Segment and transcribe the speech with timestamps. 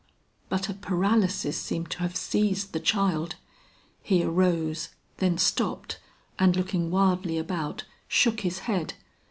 [0.49, 3.35] But a paralysis seemed to have seized the child;
[4.01, 5.99] he arose, then stopped,
[6.39, 8.95] and looking wildly about, shook his head.